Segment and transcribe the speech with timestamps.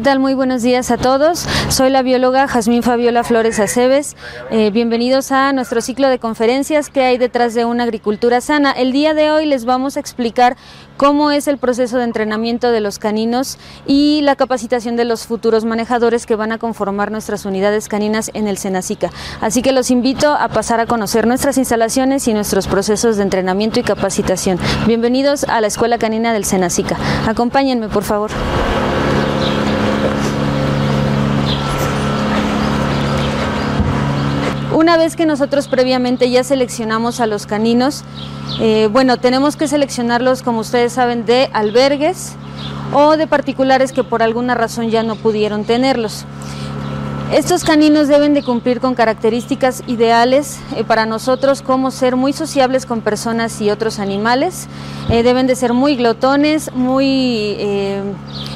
[0.00, 0.18] ¿Qué tal?
[0.18, 1.46] Muy buenos días a todos.
[1.68, 4.16] Soy la bióloga Jazmín Fabiola Flores Aceves.
[4.50, 8.72] Eh, bienvenidos a nuestro ciclo de conferencias que hay detrás de una agricultura sana.
[8.72, 10.56] El día de hoy les vamos a explicar
[10.96, 15.66] cómo es el proceso de entrenamiento de los caninos y la capacitación de los futuros
[15.66, 19.10] manejadores que van a conformar nuestras unidades caninas en el Senacica.
[19.42, 23.80] Así que los invito a pasar a conocer nuestras instalaciones y nuestros procesos de entrenamiento
[23.80, 24.58] y capacitación.
[24.86, 26.96] Bienvenidos a la Escuela Canina del Senacica.
[27.26, 28.30] Acompáñenme, por favor.
[34.90, 38.02] Una vez que nosotros previamente ya seleccionamos a los caninos,
[38.58, 42.32] eh, bueno, tenemos que seleccionarlos, como ustedes saben, de albergues
[42.92, 46.24] o de particulares que por alguna razón ya no pudieron tenerlos.
[47.32, 52.84] Estos caninos deben de cumplir con características ideales eh, para nosotros como ser muy sociables
[52.84, 54.66] con personas y otros animales,
[55.08, 57.56] eh, deben de ser muy glotones, muy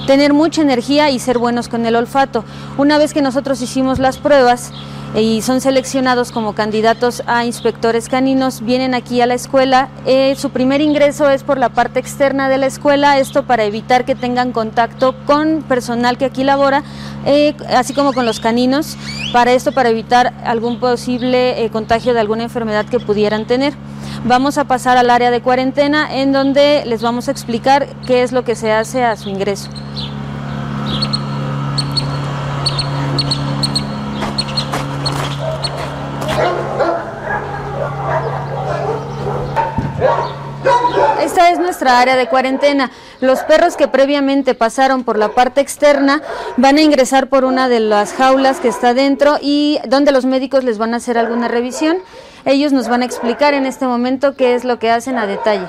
[0.09, 2.45] tener mucha energía y ser buenos con el olfato.
[2.77, 4.73] Una vez que nosotros hicimos las pruebas,
[5.15, 9.89] y son seleccionados como candidatos a inspectores caninos, vienen aquí a la escuela.
[10.07, 14.05] Eh, su primer ingreso es por la parte externa de la escuela, esto para evitar
[14.05, 16.83] que tengan contacto con personal que aquí labora,
[17.27, 18.97] eh, así como con los caninos,
[19.33, 23.75] para esto para evitar algún posible eh, contagio de alguna enfermedad que pudieran tener.
[24.25, 28.33] Vamos a pasar al área de cuarentena en donde les vamos a explicar qué es
[28.33, 29.71] lo que se hace a su ingreso.
[41.25, 42.91] Esta es nuestra área de cuarentena.
[43.21, 46.21] Los perros que previamente pasaron por la parte externa
[46.57, 50.65] van a ingresar por una de las jaulas que está dentro y donde los médicos
[50.65, 51.99] les van a hacer alguna revisión.
[52.45, 55.67] Ellos nos van a explicar en este momento qué es lo que hacen a detalle.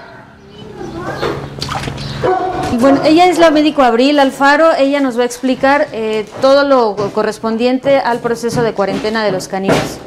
[2.80, 6.96] Bueno, ella es la médico Abril Alfaro, ella nos va a explicar eh, todo lo
[7.14, 10.00] correspondiente al proceso de cuarentena de los caninos.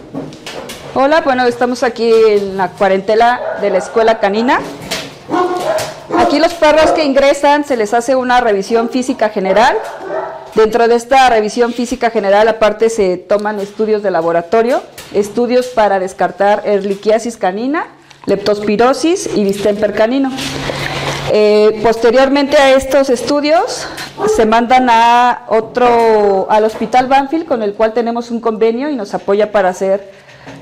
[0.94, 4.60] Hola, bueno, estamos aquí en la cuarentela de la escuela canina.
[6.28, 9.74] Aquí los perros que ingresan se les hace una revisión física general.
[10.54, 14.82] Dentro de esta revisión física general, aparte se toman estudios de laboratorio,
[15.14, 17.86] estudios para descartar erliquiasis canina,
[18.26, 20.30] leptospirosis y distemper canino.
[21.32, 23.86] Eh, posteriormente a estos estudios
[24.36, 29.14] se mandan a otro al hospital Banfield con el cual tenemos un convenio y nos
[29.14, 30.12] apoya para hacer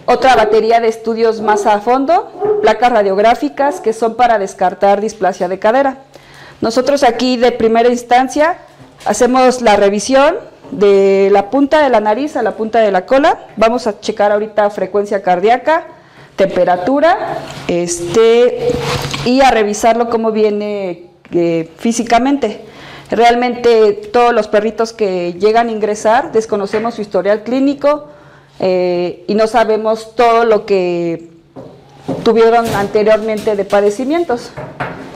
[0.06, 5.58] otra batería de estudios más a fondo, placas radiográficas que son para descartar displasia de
[5.58, 5.98] cadera.
[6.60, 8.58] Nosotros aquí de primera instancia
[9.04, 10.36] hacemos la revisión
[10.70, 13.46] de la punta de la nariz a la punta de la cola.
[13.56, 15.86] Vamos a checar ahorita frecuencia cardíaca,
[16.36, 18.72] temperatura, este,
[19.24, 22.64] y a revisarlo cómo viene eh, físicamente.
[23.10, 28.08] Realmente todos los perritos que llegan a ingresar desconocemos su historial clínico,
[28.60, 31.30] eh, y no sabemos todo lo que
[32.24, 34.50] tuvieron anteriormente de padecimientos.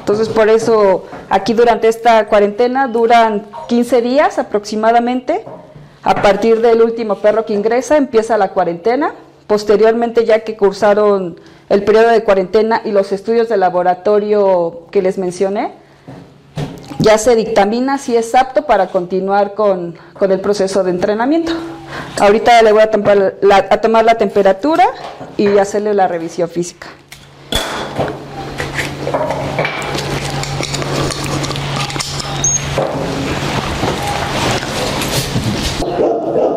[0.01, 5.45] Entonces, por eso aquí durante esta cuarentena duran 15 días aproximadamente.
[6.03, 9.15] A partir del último perro que ingresa empieza la cuarentena.
[9.47, 15.19] Posteriormente, ya que cursaron el periodo de cuarentena y los estudios de laboratorio que les
[15.19, 15.73] mencioné,
[16.99, 21.53] ya se dictamina si es apto para continuar con, con el proceso de entrenamiento.
[22.19, 22.91] Ahorita le voy a,
[23.81, 24.85] tomar la temperatura
[25.37, 26.89] y hacerle la revisión física.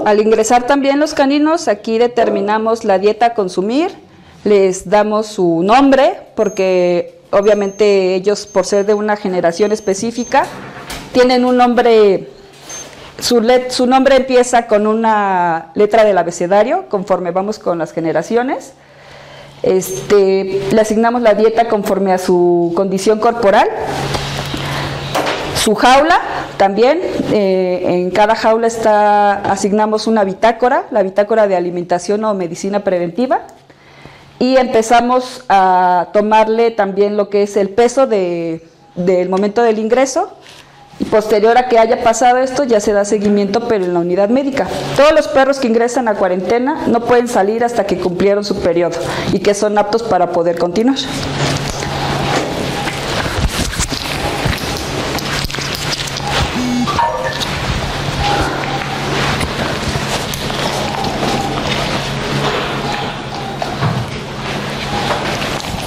[0.06, 3.90] Al ingresar también los caninos, aquí determinamos la dieta a consumir,
[4.44, 10.46] les damos su nombre, porque obviamente ellos, por ser de una generación específica,
[11.14, 12.28] tienen un nombre
[13.20, 18.74] su, nombre empieza con una letra del abecedario, conforme vamos con las generaciones.
[19.62, 23.70] Este, le asignamos la dieta conforme a su condición corporal.
[25.56, 26.20] Su jaula
[26.58, 27.00] también,
[27.32, 33.42] eh, en cada jaula está, asignamos una bitácora, la bitácora de alimentación o medicina preventiva,
[34.40, 40.34] y empezamos a tomarle también lo que es el peso del momento del ingreso,
[41.10, 44.68] posterior a que haya pasado esto ya se da seguimiento pero en la unidad médica.
[44.96, 48.98] Todos los perros que ingresan a cuarentena no pueden salir hasta que cumplieron su periodo
[49.32, 50.98] y que son aptos para poder continuar.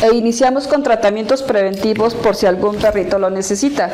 [0.03, 3.91] e iniciamos con tratamientos preventivos por si algún perrito lo necesita.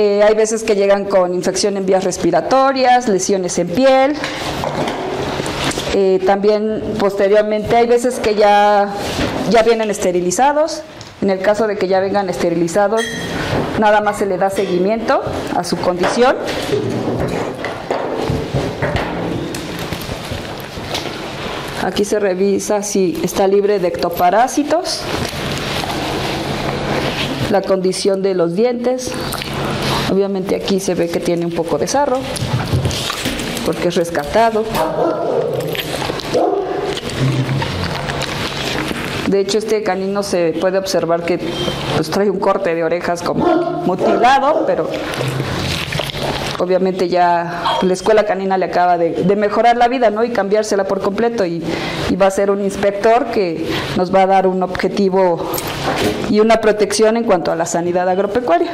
[0.00, 4.14] Eh, hay veces que llegan con infección en vías respiratorias, lesiones en piel.
[5.92, 8.94] Eh, también posteriormente hay veces que ya,
[9.50, 10.82] ya vienen esterilizados.
[11.20, 13.00] En el caso de que ya vengan esterilizados,
[13.80, 15.20] nada más se le da seguimiento
[15.56, 16.36] a su condición.
[21.82, 25.00] Aquí se revisa si está libre de ectoparásitos,
[27.50, 29.12] la condición de los dientes.
[30.10, 32.18] Obviamente aquí se ve que tiene un poco de sarro,
[33.66, 34.64] porque es rescatado.
[39.28, 41.38] De hecho, este canino se puede observar que
[41.96, 43.44] pues, trae un corte de orejas como
[43.84, 44.88] mutilado, pero
[46.58, 50.24] obviamente ya la escuela canina le acaba de, mejorar la vida ¿no?
[50.24, 51.62] y cambiársela por completo y,
[52.08, 55.38] y, va a ser un inspector que nos va a dar un objetivo
[56.30, 58.70] y una protección en cuanto a la sanidad agropecuaria.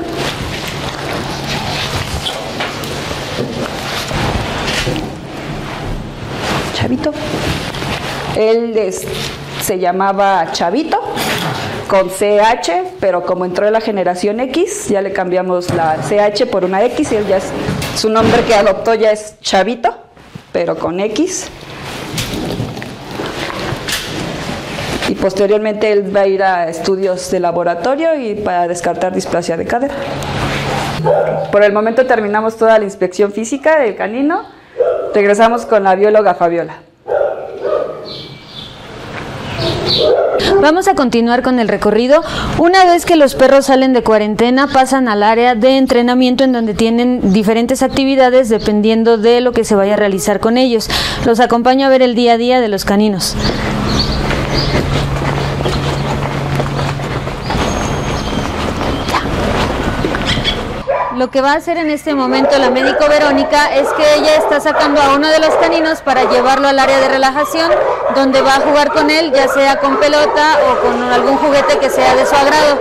[8.36, 8.92] Él
[9.62, 11.00] se llamaba Chavito
[11.88, 16.64] con CH, pero como entró en la generación X, ya le cambiamos la CH por
[16.64, 17.52] una X y él ya es,
[17.94, 19.94] su nombre que adoptó ya es Chavito,
[20.52, 21.48] pero con X.
[25.08, 29.66] Y posteriormente él va a ir a estudios de laboratorio y para descartar displasia de
[29.66, 29.94] cadera.
[31.52, 34.42] Por el momento terminamos toda la inspección física del canino.
[35.14, 36.78] Regresamos con la bióloga Fabiola.
[40.60, 42.22] Vamos a continuar con el recorrido.
[42.58, 46.74] Una vez que los perros salen de cuarentena, pasan al área de entrenamiento en donde
[46.74, 50.88] tienen diferentes actividades dependiendo de lo que se vaya a realizar con ellos.
[51.26, 53.36] Los acompaño a ver el día a día de los caninos.
[61.16, 64.58] Lo que va a hacer en este momento la médico Verónica es que ella está
[64.58, 67.70] sacando a uno de los caninos para llevarlo al área de relajación,
[68.16, 71.88] donde va a jugar con él, ya sea con pelota o con algún juguete que
[71.88, 72.80] sea de su agrado.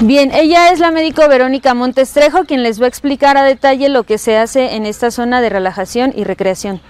[0.00, 4.02] Bien, ella es la médico Verónica Montestrejo, quien les va a explicar a detalle lo
[4.02, 6.80] que se hace en esta zona de relajación y recreación.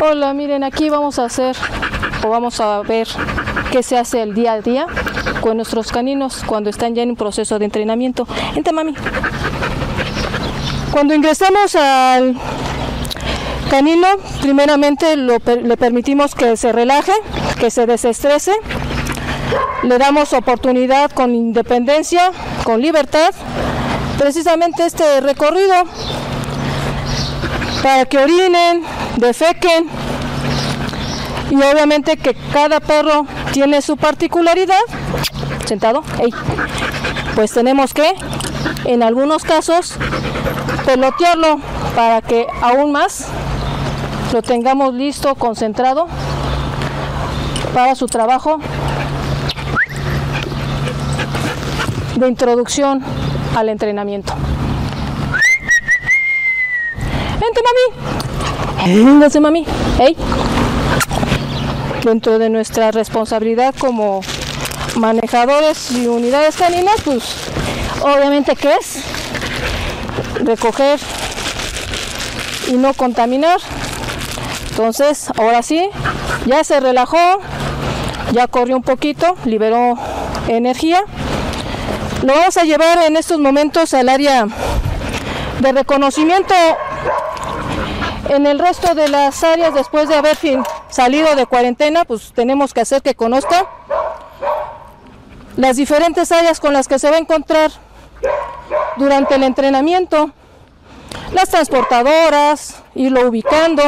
[0.00, 1.54] Hola, miren, aquí vamos a hacer
[2.24, 3.06] o vamos a ver
[3.70, 4.86] qué se hace el día a día
[5.42, 8.26] con nuestros caninos cuando están ya en un proceso de entrenamiento.
[8.54, 8.94] Ente, mami.
[10.92, 12.36] Cuando ingresamos al
[13.70, 14.06] canino,
[14.40, 15.40] primeramente le
[15.76, 17.12] permitimos que se relaje,
[17.60, 18.52] que se desestrese.
[19.82, 22.32] Le damos oportunidad con independencia,
[22.64, 23.34] con libertad.
[24.18, 25.74] Precisamente este recorrido
[27.82, 28.82] para que orinen,
[29.16, 29.88] defequen
[31.50, 34.80] y obviamente que cada perro tiene su particularidad.
[35.64, 36.02] Sentado,
[37.34, 38.14] pues tenemos que,
[38.84, 39.94] en algunos casos,
[40.84, 41.58] pelotearlo
[41.94, 43.26] para que aún más
[44.32, 46.06] lo tengamos listo, concentrado
[47.74, 48.58] para su trabajo
[52.16, 53.02] de introducción
[53.56, 54.34] al entrenamiento.
[57.40, 58.16] Vente, mami.
[58.88, 60.16] Hey.
[62.04, 64.20] Dentro de nuestra responsabilidad como
[64.94, 67.24] manejadores y unidades caninas, pues
[68.02, 69.02] obviamente que es
[70.44, 71.00] recoger
[72.68, 73.58] y no contaminar.
[74.70, 75.88] Entonces, ahora sí,
[76.46, 77.40] ya se relajó,
[78.30, 79.98] ya corrió un poquito, liberó
[80.46, 81.02] energía.
[82.22, 84.46] Lo vamos a llevar en estos momentos al área
[85.58, 86.54] de reconocimiento
[88.28, 90.36] en el resto de las áreas, después de haber
[90.88, 93.66] salido de cuarentena, pues tenemos que hacer que conozca
[95.56, 97.70] las diferentes áreas con las que se va a encontrar
[98.96, 100.30] durante el entrenamiento,
[101.32, 103.82] las transportadoras, irlo ubicando.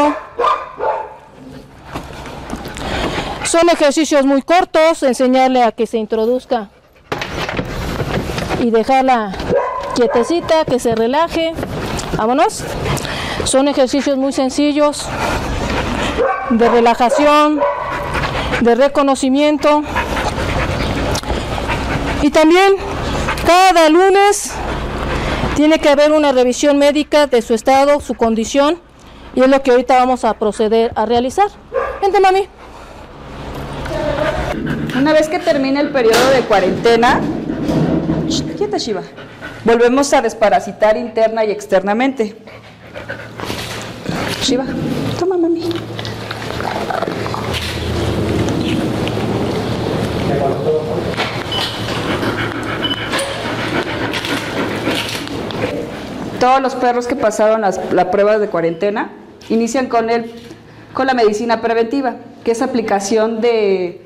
[3.45, 6.69] Son ejercicios muy cortos, enseñarle a que se introduzca
[8.61, 9.33] y dejarla
[9.95, 11.55] quietecita, que se relaje.
[12.17, 12.65] Vámonos.
[13.49, 15.07] Son ejercicios muy sencillos
[16.51, 17.61] de relajación,
[18.61, 19.83] de reconocimiento.
[22.21, 22.75] Y también
[23.47, 24.53] cada lunes
[25.57, 28.79] tiene que haber una revisión médica de su estado, su condición,
[29.35, 31.49] y es lo que ahorita vamos a proceder a realizar.
[32.03, 32.47] Vente, mami.
[34.95, 37.23] Una vez que termine el periodo de cuarentena,
[38.59, 39.05] quieta Shiva,
[39.65, 42.37] volvemos a desparasitar interna y externamente.
[44.43, 44.65] Shiva,
[45.19, 45.63] toma mami.
[56.41, 59.11] Todos los perros que pasaron las, la prueba de cuarentena
[59.49, 60.33] inician con, el,
[60.95, 64.03] con la medicina preventiva, que es aplicación de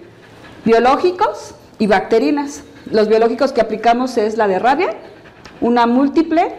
[0.65, 2.65] biológicos y bacterinas.
[2.91, 4.95] Los biológicos que aplicamos es la de rabia,
[5.61, 6.55] una múltiple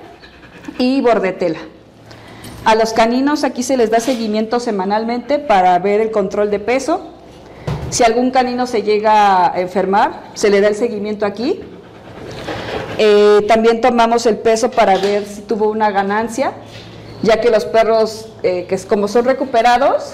[0.78, 1.60] y bordetela.
[2.66, 7.02] A los caninos aquí se les da seguimiento semanalmente para ver el control de peso.
[7.90, 11.60] Si algún canino se llega a enfermar, se le da el seguimiento aquí.
[12.98, 16.54] Eh, también tomamos el peso para ver si tuvo una ganancia,
[17.22, 20.14] ya que los perros, eh, que como son recuperados,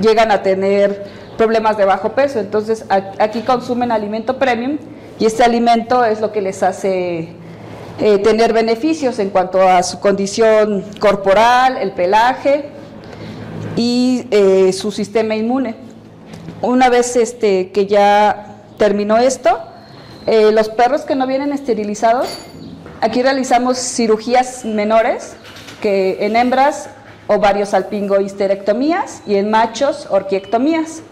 [0.00, 1.06] llegan a tener
[1.38, 2.40] problemas de bajo peso.
[2.40, 4.78] Entonces aquí consumen alimento premium
[5.20, 7.36] y este alimento es lo que les hace
[8.00, 12.70] eh, tener beneficios en cuanto a su condición corporal, el pelaje
[13.76, 15.76] y eh, su sistema inmune.
[16.60, 19.60] Una vez este, que ya terminó esto,
[20.26, 22.28] eh, los perros que no vienen esterilizados,
[23.00, 25.36] aquí realizamos cirugías menores,
[25.80, 26.88] que en hembras
[27.26, 27.74] ovarios
[28.20, 31.02] histerectomías y en machos orquiectomías.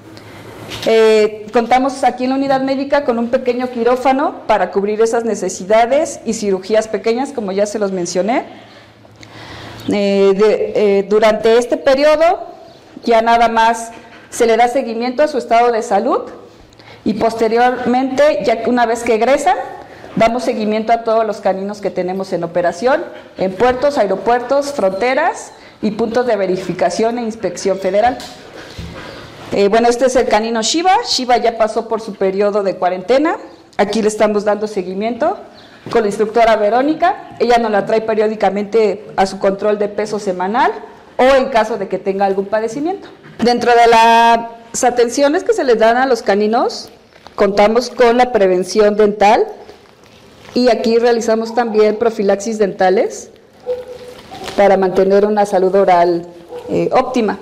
[0.87, 6.21] Eh, contamos aquí en la unidad médica con un pequeño quirófano para cubrir esas necesidades
[6.25, 8.45] y cirugías pequeñas, como ya se los mencioné.
[9.88, 12.47] Eh, eh, durante este periodo
[13.05, 13.91] ya nada más
[14.31, 16.23] se le da seguimiento a su estado de salud
[17.05, 19.57] y posteriormente, ya una vez que egresan,
[20.14, 23.05] damos seguimiento a todos los caninos que tenemos en operación,
[23.38, 28.19] en puertos, aeropuertos, fronteras y puntos de verificación e inspección federal.
[29.53, 30.97] Eh, bueno, este es el canino Shiva.
[31.07, 33.37] Shiva ya pasó por su periodo de cuarentena.
[33.77, 35.39] Aquí le estamos dando seguimiento
[35.91, 37.37] con la instructora Verónica.
[37.39, 40.73] Ella nos la trae periódicamente a su control de peso semanal
[41.19, 43.09] o en caso de que tenga algún padecimiento.
[43.45, 46.89] Dentro de las atenciones que se les dan a los caninos,
[47.35, 49.47] contamos con la prevención dental
[50.55, 53.29] y aquí realizamos también profilaxis dentales
[54.57, 56.27] para mantener una salud oral
[56.71, 57.39] eh, óptima.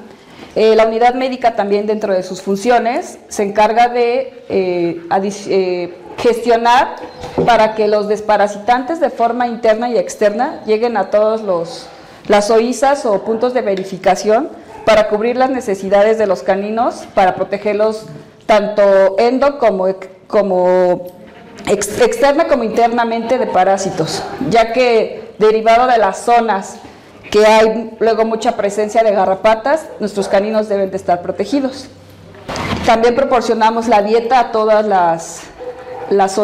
[0.57, 5.01] Eh, la unidad médica también dentro de sus funciones se encarga de eh,
[5.49, 6.97] eh, gestionar
[7.47, 11.87] para que los desparasitantes de forma interna y externa lleguen a todos los
[12.27, 14.49] las OISAs o puntos de verificación
[14.85, 18.07] para cubrir las necesidades de los caninos, para protegerlos
[18.47, 19.87] tanto endo como,
[20.27, 21.07] como
[21.67, 26.77] externa como internamente de parásitos, ya que derivado de las zonas
[27.31, 31.87] que hay luego mucha presencia de garrapatas, nuestros caninos deben de estar protegidos.
[32.85, 35.43] También proporcionamos la dieta a todas las,
[36.11, 36.41] las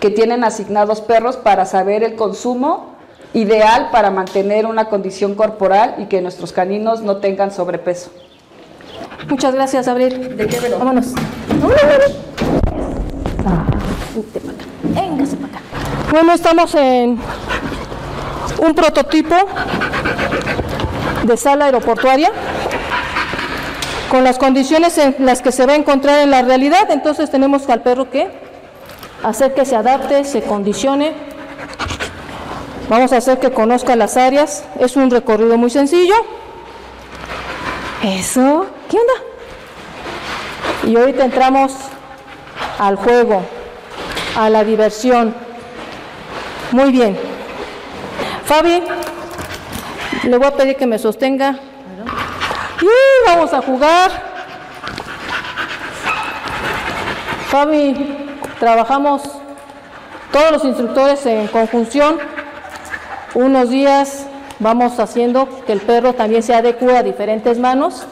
[0.00, 2.92] que tienen asignados perros para saber el consumo
[3.34, 8.10] ideal para mantener una condición corporal y que nuestros caninos no tengan sobrepeso.
[9.28, 10.36] Muchas gracias, Abril.
[10.36, 11.14] ¿De qué Vámonos.
[16.10, 17.18] Bueno, estamos en
[18.62, 19.34] un prototipo
[21.24, 22.30] de sala aeroportuaria
[24.08, 27.68] con las condiciones en las que se va a encontrar en la realidad, entonces tenemos
[27.68, 28.30] al perro que
[29.22, 31.12] hacer que se adapte, se condicione.
[32.88, 34.64] Vamos a hacer que conozca las áreas.
[34.78, 36.14] Es un recorrido muy sencillo.
[38.02, 40.90] Eso, ¿qué onda?
[40.90, 41.72] Y ahorita entramos
[42.78, 43.42] al juego,
[44.36, 45.34] a la diversión.
[46.72, 47.31] Muy bien.
[48.52, 48.82] Fabi,
[50.24, 51.56] le voy a pedir que me sostenga.
[52.82, 54.10] Y vamos a jugar.
[57.48, 58.28] Fabi,
[58.60, 59.22] trabajamos
[60.30, 62.18] todos los instructores en conjunción.
[63.32, 64.26] Unos días
[64.58, 68.04] vamos haciendo que el perro también se adecue a diferentes manos.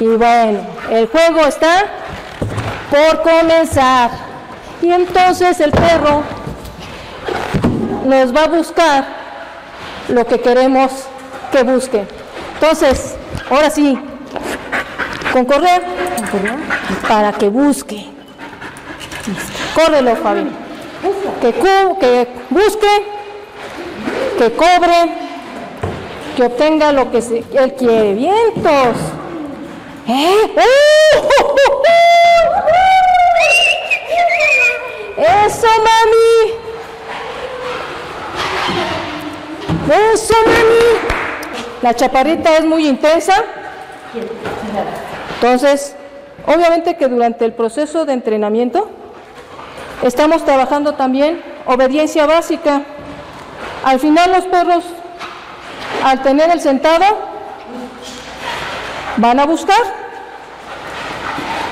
[0.00, 1.86] Y bueno, el juego está
[2.90, 4.10] por comenzar.
[4.82, 6.24] Y entonces el perro
[8.04, 9.19] nos va a buscar
[10.10, 10.90] lo que queremos
[11.52, 12.04] que busque.
[12.54, 13.14] Entonces,
[13.48, 13.96] ahora sí,
[15.32, 15.82] con correr,
[17.08, 18.06] para que busque.
[19.74, 20.50] Córrelo, Fabi.
[21.40, 23.04] Que, que busque,
[24.38, 25.14] que cobre,
[26.36, 28.14] que obtenga lo que él quiere.
[28.14, 28.96] Vientos.
[30.08, 30.54] ¿Eh?
[35.46, 36.59] ¡Eso, mami!
[39.90, 41.20] Eso, mami.
[41.82, 43.34] La chaparrita es muy intensa.
[45.34, 45.96] Entonces,
[46.46, 48.88] obviamente que durante el proceso de entrenamiento
[50.02, 52.82] estamos trabajando también obediencia básica.
[53.84, 54.84] Al final los perros,
[56.04, 57.04] al tener el sentado,
[59.16, 60.00] van a buscar.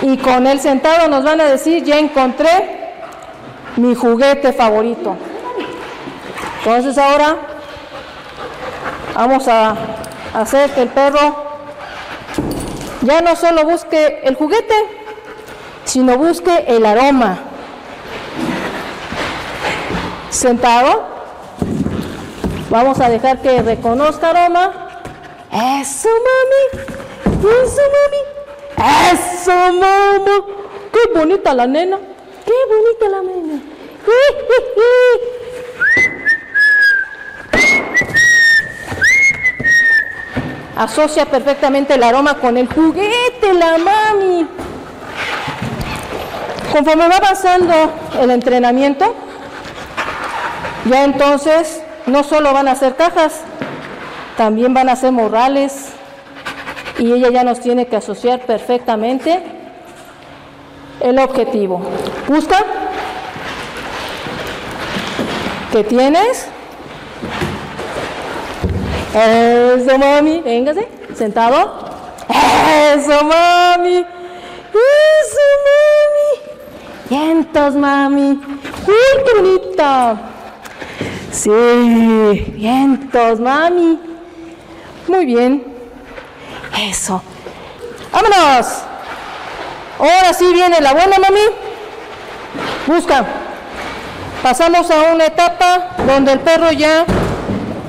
[0.02, 2.90] Y con el sentado nos van a decir, ya encontré
[3.76, 5.16] mi juguete favorito.
[6.64, 7.47] Entonces ahora
[9.18, 9.74] vamos a
[10.32, 11.34] hacer que el perro
[13.00, 14.74] ya no solo busque el juguete,
[15.84, 17.40] sino busque el aroma.
[20.30, 21.18] Sentado.
[22.70, 25.02] Vamos a dejar que reconozca aroma.
[25.50, 26.84] Eso, mami.
[27.40, 28.22] Eso, mami.
[29.12, 30.44] Eso, mamá.
[30.92, 31.98] Qué bonita la nena.
[32.46, 33.62] Qué bonita la nena.
[40.78, 44.46] Asocia perfectamente el aroma con el juguete, la mami.
[46.72, 47.74] Conforme va avanzando
[48.20, 49.12] el entrenamiento,
[50.84, 53.40] ya entonces no solo van a hacer cajas,
[54.36, 55.88] también van a hacer morrales
[56.96, 59.42] y ella ya nos tiene que asociar perfectamente
[61.00, 61.82] el objetivo.
[62.28, 62.64] Busca.
[65.72, 66.46] ¿Qué tienes?
[69.18, 70.40] Eso, mami.
[70.42, 70.88] Véngase.
[71.14, 71.58] Sentado.
[72.28, 73.98] Eso, mami.
[75.18, 76.30] Eso, mami.
[77.10, 78.40] Vientos, mami.
[78.86, 80.16] Uy, qué bonita.
[81.32, 81.50] Sí,
[82.56, 83.98] vientos, mami.
[85.08, 85.64] Muy bien.
[86.80, 87.20] Eso.
[88.12, 88.66] Vámonos.
[89.98, 91.40] Ahora sí viene la buena, mami.
[92.86, 93.26] Busca.
[94.42, 97.04] Pasamos a una etapa donde el perro ya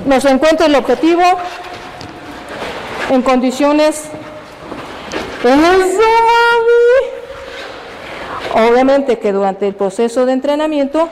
[0.09, 1.21] nos encuentra el objetivo
[3.11, 4.05] en condiciones.
[8.53, 11.07] Obviamente que durante el proceso de entrenamiento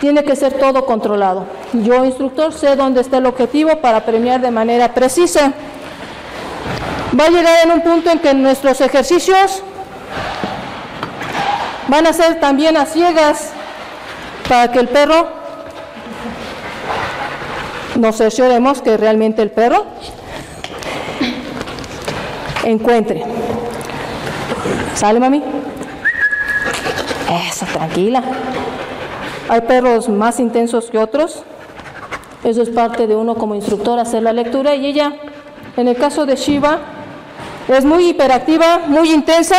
[0.00, 1.44] tiene que ser todo controlado.
[1.74, 5.52] Yo, instructor, sé dónde está el objetivo para premiar de manera precisa.
[7.18, 9.62] Va a llegar en un punto en que nuestros ejercicios
[11.88, 13.50] van a ser también a ciegas
[14.48, 15.41] para que el perro
[17.96, 19.84] nos cercioremos que realmente el perro
[22.64, 23.24] encuentre.
[24.94, 25.42] ¿Sale, mami?
[27.48, 28.22] Eso, tranquila.
[29.48, 31.42] Hay perros más intensos que otros.
[32.44, 34.74] Eso es parte de uno como instructor, hacer la lectura.
[34.74, 35.12] Y ella,
[35.76, 36.78] en el caso de Shiva,
[37.68, 39.56] es muy hiperactiva, muy intensa,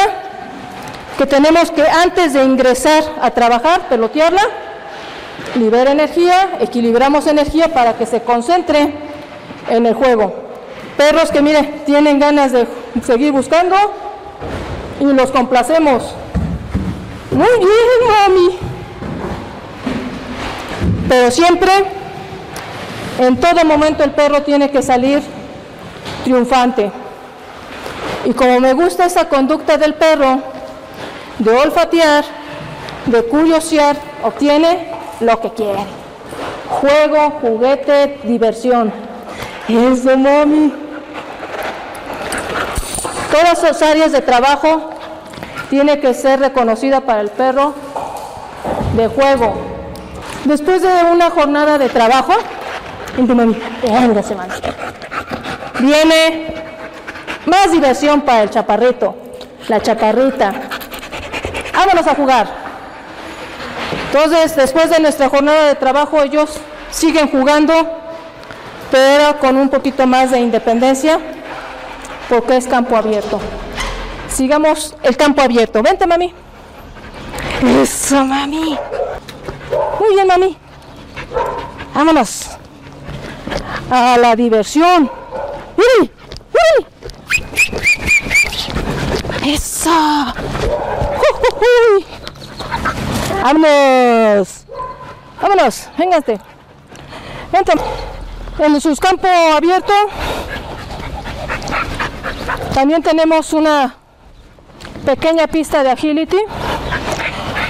[1.18, 4.42] que tenemos que antes de ingresar a trabajar, pelotearla,
[5.56, 8.94] libera energía, equilibramos energía para que se concentre
[9.70, 10.34] en el juego.
[10.98, 12.68] Perros que, mire, tienen ganas de
[13.06, 13.76] seguir buscando
[15.00, 16.16] y los complacemos.
[17.32, 18.58] Muy bien, mami.
[21.10, 21.72] Pero siempre,
[23.20, 25.22] en todo momento, el perro tiene que salir
[26.24, 26.92] triunfante.
[28.26, 30.42] Y como me gusta esa conducta del perro,
[31.40, 32.24] de olfatear,
[33.08, 34.93] de curiosear, obtiene
[35.24, 35.86] lo que quiere.
[36.70, 38.92] Juego, juguete, diversión.
[39.68, 40.74] Eso, mami.
[43.32, 44.92] Todas esas áreas de trabajo
[45.70, 47.74] tiene que ser reconocida para el perro
[48.96, 49.56] de juego.
[50.46, 52.34] Después de una jornada de trabajo,
[55.80, 56.54] viene
[57.46, 59.16] más diversión para el chaparrito,
[59.68, 60.54] la chaparrita.
[61.74, 62.63] Vámonos a jugar.
[64.14, 66.52] Entonces, después de nuestra jornada de trabajo, ellos
[66.92, 67.74] siguen jugando,
[68.92, 71.20] pero con un poquito más de independencia,
[72.30, 73.40] porque es campo abierto.
[74.30, 75.82] Sigamos el campo abierto.
[75.82, 76.32] Vente, mami.
[77.82, 78.78] Eso, mami.
[80.00, 80.58] Muy bien, mami.
[81.96, 82.50] Vámonos.
[83.90, 85.10] A la diversión.
[85.76, 86.12] ¡Uy!
[86.54, 86.86] ¡Uy!
[89.44, 89.90] Eso.
[91.96, 92.06] ¡Uy!
[93.44, 94.66] Vámonos.
[95.42, 95.90] Vámonos.
[95.98, 96.40] Véngate.
[97.52, 97.74] Vente.
[98.60, 99.92] En sus campos abierto
[102.74, 103.96] también tenemos una
[105.06, 106.38] pequeña pista de agility.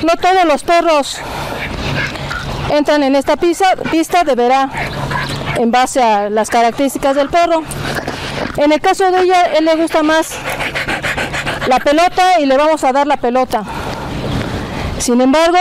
[0.03, 1.17] No todos los perros
[2.69, 4.69] entran en esta pista, pista deberá
[5.55, 7.63] en base a las características del perro.
[8.57, 10.35] En el caso de ella, él le gusta más
[11.67, 13.63] la pelota y le vamos a dar la pelota.
[15.03, 15.57] Sin embargo,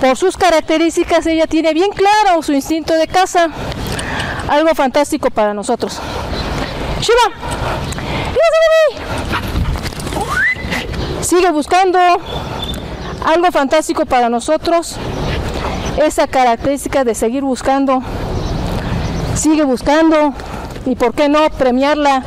[0.00, 3.48] por sus características, ella tiene bien claro su instinto de caza.
[4.48, 5.98] Algo fantástico para nosotros.
[7.00, 7.34] Shiva,
[11.20, 11.98] sigue buscando
[13.26, 14.94] algo fantástico para nosotros,
[15.96, 18.04] esa característica de seguir buscando,
[19.34, 20.32] sigue buscando
[20.86, 22.22] y por qué no premiarla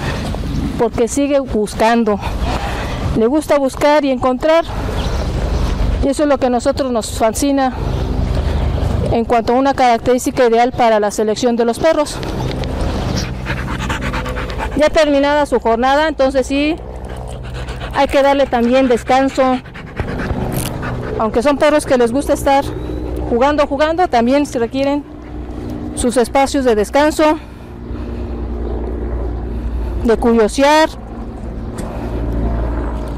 [0.77, 2.19] porque sigue buscando.
[3.15, 4.65] le gusta buscar y encontrar.
[6.03, 7.73] Y eso es lo que a nosotros nos fascina
[9.11, 12.17] en cuanto a una característica ideal para la selección de los perros.
[14.77, 16.75] Ya terminada su jornada, entonces sí,
[17.95, 19.59] hay que darle también descanso.
[21.19, 22.63] Aunque son perros que les gusta estar
[23.29, 25.03] jugando, jugando, también se requieren
[25.95, 27.39] sus espacios de descanso,
[30.03, 30.89] de curiosear.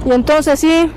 [0.05, 0.89] Y entonces sí,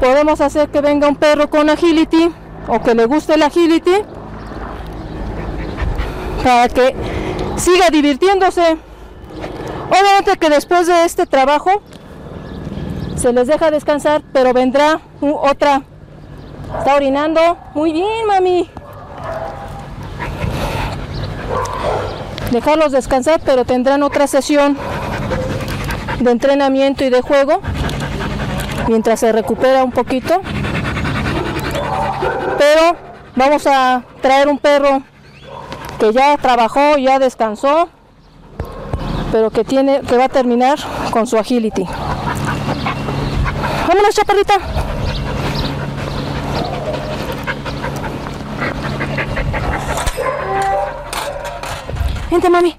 [0.00, 2.32] podemos hacer que venga un perro con agility
[2.66, 4.02] o que le guste el agility
[6.42, 6.96] para que
[7.56, 8.78] siga divirtiéndose.
[9.90, 11.82] Obviamente que después de este trabajo
[13.16, 15.82] se les deja descansar, pero vendrá otra.
[16.78, 17.58] Está orinando.
[17.74, 18.70] Muy bien, mami.
[22.50, 24.78] Dejarlos descansar, pero tendrán otra sesión
[26.20, 27.60] de entrenamiento y de juego
[28.90, 30.42] mientras se recupera un poquito.
[32.58, 32.96] Pero
[33.36, 35.02] vamos a traer un perro
[35.98, 37.88] que ya trabajó, ya descansó,
[39.30, 40.78] pero que tiene que va a terminar
[41.12, 41.86] con su agility.
[43.86, 44.54] Vámonos, chaparrita.
[52.30, 52.76] Vente, mami.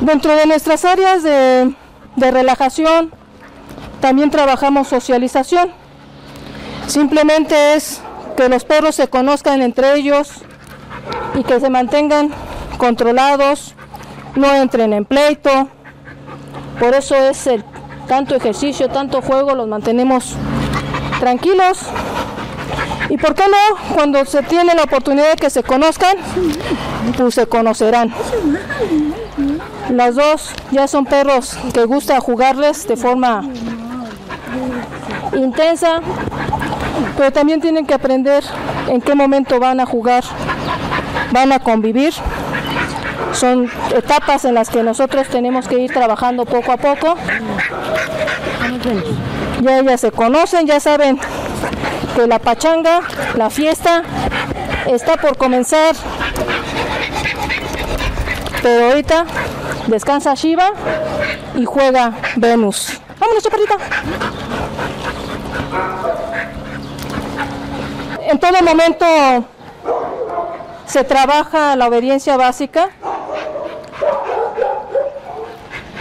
[0.00, 1.74] Dentro de nuestras áreas de,
[2.16, 3.17] de relajación,
[4.00, 5.72] también trabajamos socialización.
[6.86, 8.00] Simplemente es
[8.36, 10.30] que los perros se conozcan entre ellos
[11.34, 12.30] y que se mantengan
[12.78, 13.74] controlados,
[14.36, 15.68] no entren en pleito.
[16.78, 17.64] Por eso es el
[18.06, 20.34] tanto ejercicio, tanto juego, los mantenemos
[21.20, 21.80] tranquilos.
[23.10, 23.94] ¿Y por qué no?
[23.94, 26.16] Cuando se tiene la oportunidad de que se conozcan,
[27.16, 28.14] pues se conocerán.
[29.90, 33.42] Las dos ya son perros que gusta jugarles de forma
[35.34, 36.00] intensa,
[37.16, 38.44] pero también tienen que aprender
[38.88, 40.24] en qué momento van a jugar,
[41.32, 42.14] van a convivir.
[43.32, 47.16] Son etapas en las que nosotros tenemos que ir trabajando poco a poco.
[49.60, 51.18] Ya ellas se conocen, ya saben
[52.14, 53.00] que la pachanga,
[53.36, 54.02] la fiesta,
[54.86, 55.94] está por comenzar.
[58.62, 59.24] Pero ahorita
[59.86, 60.72] descansa Shiva
[61.54, 63.00] y juega Venus.
[63.18, 63.76] Vámonos, chaparrita.
[68.28, 69.06] En todo momento
[70.84, 72.90] se trabaja la obediencia básica.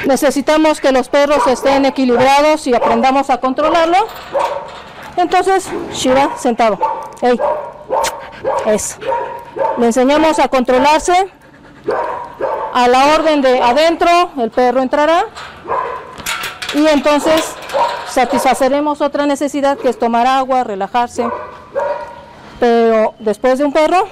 [0.06, 3.98] Necesitamos que los perros estén equilibrados y aprendamos a controlarlo.
[5.16, 6.78] Entonces, Shiva, sentado.
[7.22, 7.40] Ey.
[8.66, 8.98] Eso.
[9.78, 11.32] Le enseñamos a controlarse.
[12.74, 15.28] A la orden de adentro, el perro entrará.
[16.74, 17.56] Y entonces
[18.10, 21.26] satisfaceremos otra necesidad que es tomar agua, relajarse.
[22.60, 24.08] Pero después de un perro,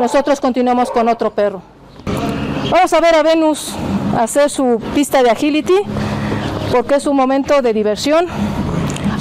[0.00, 1.62] nosotros continuamos con otro perro.
[2.70, 3.74] Vamos a ver a Venus
[4.18, 5.82] hacer su pista de agility
[6.70, 8.26] porque es un momento de diversión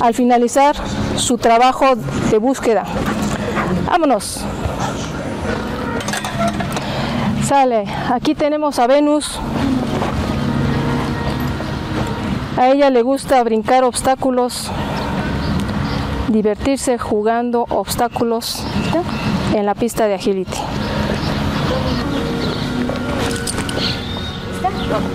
[0.02, 0.76] al finalizar
[1.18, 2.86] su trabajo de búsqueda.
[3.88, 4.42] Vámonos.
[7.46, 7.86] Sale.
[8.10, 9.40] Aquí tenemos a Venus
[12.62, 14.70] a ella le gusta brincar obstáculos,
[16.32, 18.64] divertirse jugando obstáculos
[19.54, 20.58] en la pista de agility.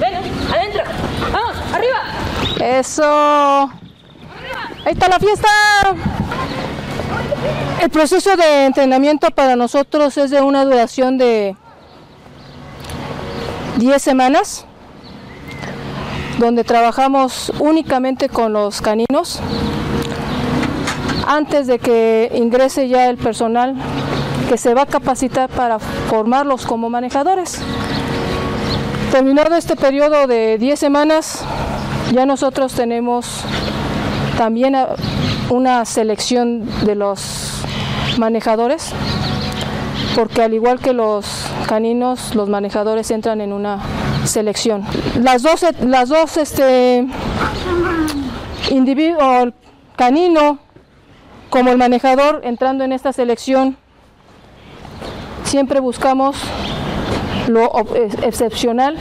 [0.00, 0.14] Ven,
[0.54, 0.82] adentro.
[1.32, 2.78] Vamos, arriba.
[2.78, 3.70] Eso.
[4.84, 5.48] Ahí está la fiesta.
[7.82, 11.56] El proceso de entrenamiento para nosotros es de una duración de
[13.78, 14.64] 10 semanas
[16.38, 19.40] donde trabajamos únicamente con los caninos
[21.26, 23.74] antes de que ingrese ya el personal
[24.48, 27.60] que se va a capacitar para formarlos como manejadores.
[29.10, 31.44] Terminado este periodo de 10 semanas,
[32.12, 33.40] ya nosotros tenemos
[34.38, 34.76] también
[35.50, 37.62] una selección de los
[38.18, 38.92] manejadores,
[40.14, 43.80] porque al igual que los caninos, los manejadores entran en una
[44.24, 44.84] selección.
[45.20, 47.06] Las dos, las dos este,
[48.70, 49.52] individuo,
[49.96, 50.65] canino
[51.50, 53.76] como el manejador entrando en esta selección,
[55.44, 56.36] siempre buscamos
[57.48, 57.70] lo
[58.22, 58.96] excepcional,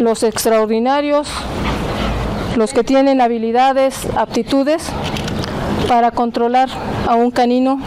[0.00, 1.28] los extraordinarios,
[2.56, 4.90] los que tienen habilidades, aptitudes
[5.86, 6.68] para controlar
[7.06, 7.80] a un canino,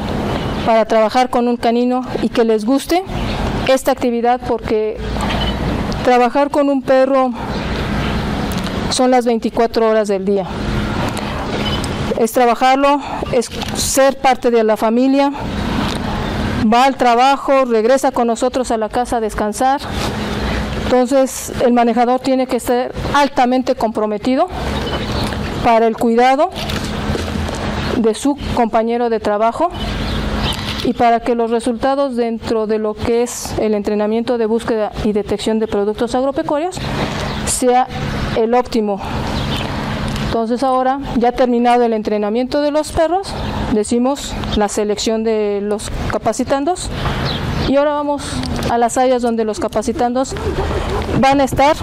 [0.65, 3.03] para trabajar con un canino y que les guste
[3.67, 4.97] esta actividad porque
[6.03, 7.31] trabajar con un perro
[8.89, 10.45] son las 24 horas del día.
[12.19, 12.99] Es trabajarlo,
[13.31, 15.31] es ser parte de la familia,
[16.71, 19.81] va al trabajo, regresa con nosotros a la casa a descansar.
[20.83, 24.47] Entonces el manejador tiene que ser altamente comprometido
[25.63, 26.49] para el cuidado
[27.97, 29.69] de su compañero de trabajo
[30.83, 35.13] y para que los resultados dentro de lo que es el entrenamiento de búsqueda y
[35.13, 36.79] detección de productos agropecuarios
[37.45, 37.87] sea
[38.35, 38.99] el óptimo.
[40.31, 43.33] Entonces ahora, ya terminado el entrenamiento de los perros,
[43.73, 46.89] decimos la selección de los capacitandos
[47.67, 48.23] y ahora vamos
[48.69, 50.33] a las áreas donde los capacitandos
[51.19, 51.75] van a estar.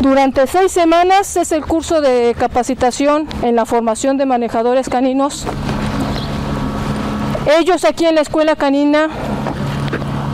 [0.00, 5.46] Durante seis semanas es el curso de capacitación en la formación de manejadores caninos
[7.58, 9.08] ellos aquí en la escuela canina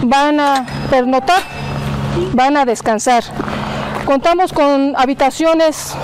[0.04, 1.42] van a pernotar,
[2.32, 3.24] van a descansar.
[4.04, 5.94] Contamos con habitaciones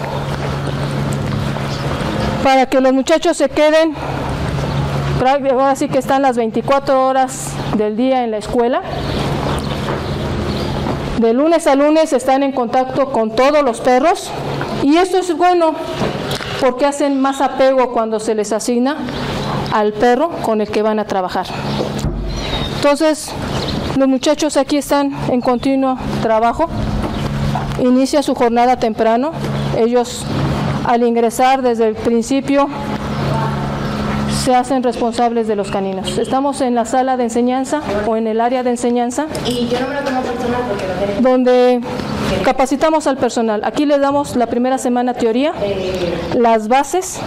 [2.45, 3.95] para que los muchachos se queden.
[5.51, 8.83] Ahora sí que están las 24 horas del día en la escuela.
[11.19, 14.31] De lunes a lunes están en contacto con todos los perros
[14.83, 15.75] y esto es bueno
[16.61, 18.97] porque hacen más apego cuando se les asigna
[19.73, 21.47] al perro con el que van a trabajar.
[22.77, 23.31] Entonces,
[23.97, 26.67] los muchachos aquí están en continuo trabajo,
[27.81, 29.33] inicia su jornada temprano,
[29.79, 30.27] ellos
[30.85, 32.69] al ingresar desde el principio
[34.45, 36.19] se hacen responsables de los caninos.
[36.19, 39.27] Estamos en la sala de enseñanza o en el área de enseñanza,
[41.21, 41.81] donde
[42.45, 43.63] capacitamos al personal.
[43.65, 45.55] Aquí les damos la primera semana teoría,
[46.37, 47.21] las bases,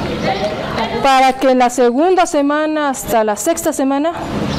[1.01, 4.11] para que en la segunda semana hasta la sexta semana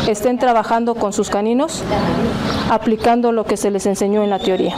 [0.09, 1.85] estén trabajando con sus caninos,
[2.71, 4.75] aplicando lo que se les enseñó en la teoría.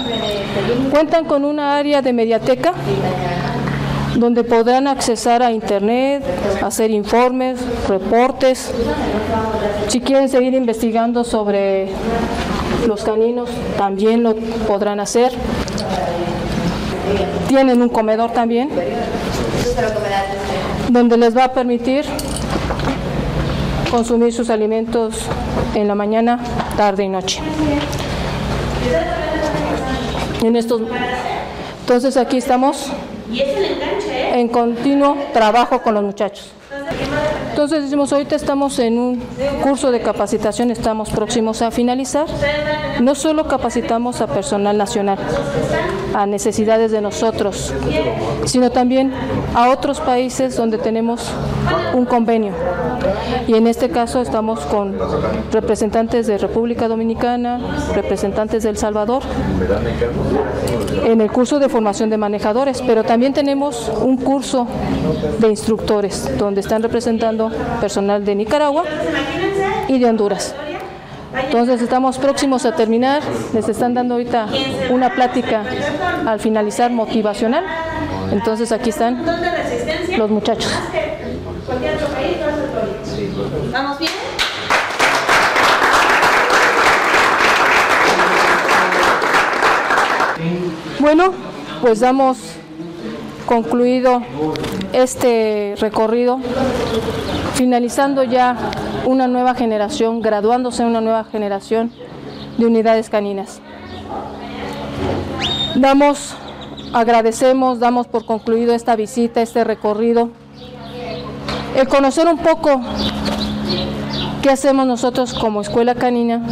[0.91, 2.75] Cuentan con una área de mediateca
[4.17, 6.23] donde podrán accesar a internet,
[6.63, 8.73] hacer informes, reportes.
[9.89, 11.89] Si quieren seguir investigando sobre
[12.87, 14.35] los caninos, también lo
[14.67, 15.33] podrán hacer.
[17.49, 18.71] Tienen un comedor también,
[20.89, 22.05] donde les va a permitir
[23.91, 25.25] consumir sus alimentos
[25.75, 26.39] en la mañana,
[26.77, 27.41] tarde y noche.
[30.43, 30.81] En estos,
[31.81, 32.91] entonces aquí estamos
[34.33, 36.53] en continuo trabajo con los muchachos.
[37.51, 39.23] Entonces decimos, ahorita estamos en un
[39.63, 42.27] curso de capacitación, estamos próximos a finalizar.
[43.01, 45.19] No solo capacitamos a personal nacional,
[46.15, 47.75] a necesidades de nosotros,
[48.45, 49.13] sino también
[49.55, 51.31] a otros países donde tenemos
[51.95, 52.53] un convenio.
[53.47, 54.97] Y en este caso estamos con
[55.53, 57.61] representantes de República Dominicana,
[57.95, 59.23] representantes de El Salvador,
[61.05, 64.67] en el curso de formación de manejadores, pero también tenemos un curso
[65.39, 67.51] de instructores, donde están representando
[67.81, 68.85] personal de Nicaragua
[69.89, 70.55] y de Honduras.
[71.45, 73.23] Entonces estamos próximos a terminar,
[73.55, 74.47] les están dando ahorita
[74.91, 75.63] una plática
[76.27, 77.65] al finalizar motivacional.
[78.33, 79.25] Entonces aquí están
[80.17, 80.73] los muchachos.
[83.73, 84.11] ¿Vamos bien?
[90.99, 91.33] Bueno,
[91.81, 92.39] pues damos
[93.47, 94.23] concluido
[94.93, 96.41] este recorrido,
[97.55, 98.57] finalizando ya
[99.07, 101.93] una nueva generación, graduándose una nueva generación
[102.59, 103.61] de unidades caninas.
[105.77, 106.35] Damos,
[106.93, 110.31] agradecemos, damos por concluido esta visita, este recorrido,
[111.77, 112.81] el conocer un poco
[114.43, 116.43] qué hacemos nosotros como escuela canina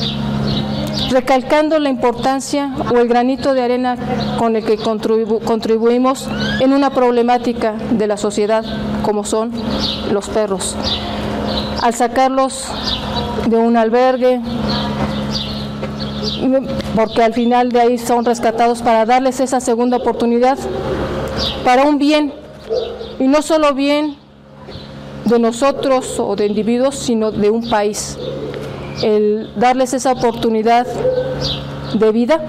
[1.10, 3.96] recalcando la importancia o el granito de arena
[4.38, 6.28] con el que contribuimos
[6.60, 8.64] en una problemática de la sociedad
[9.02, 9.52] como son
[10.12, 10.76] los perros.
[11.82, 12.64] Al sacarlos
[13.46, 14.40] de un albergue,
[16.94, 20.58] porque al final de ahí son rescatados para darles esa segunda oportunidad
[21.64, 22.32] para un bien,
[23.18, 24.16] y no solo bien
[25.28, 28.18] de nosotros o de individuos, sino de un país
[29.02, 30.86] el darles esa oportunidad
[31.94, 32.40] de vida,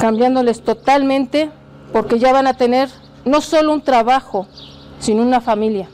[0.00, 1.50] cambiándoles totalmente,
[1.92, 2.88] porque ya van a tener
[3.24, 4.46] no solo un trabajo,
[4.98, 5.88] sino una familia.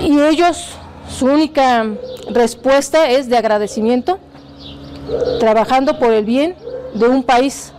[0.00, 0.68] Y ellos,
[1.08, 1.86] su única
[2.30, 4.18] respuesta es de agradecimiento,
[5.40, 6.56] trabajando por el bien
[6.94, 7.72] de un país,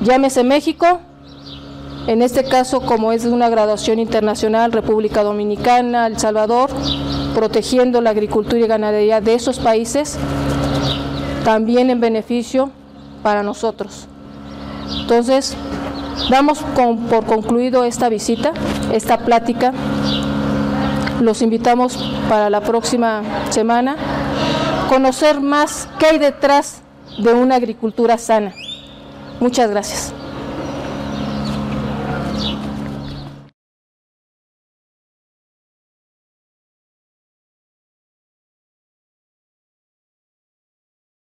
[0.00, 1.00] llámese México,
[2.06, 6.70] en este caso, como es una graduación internacional, República Dominicana, El Salvador,
[7.34, 10.18] protegiendo la agricultura y ganadería de esos países,
[11.44, 12.70] también en beneficio
[13.22, 14.08] para nosotros.
[15.00, 15.56] Entonces,
[16.28, 16.58] damos
[17.08, 18.52] por concluido esta visita,
[18.92, 19.72] esta plática.
[21.20, 21.96] Los invitamos
[22.28, 23.96] para la próxima semana
[24.88, 26.82] conocer más qué hay detrás
[27.18, 28.52] de una agricultura sana.
[29.40, 30.12] Muchas gracias.